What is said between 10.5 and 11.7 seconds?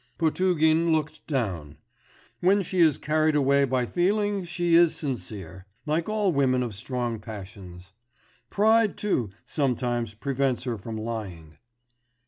her from lying.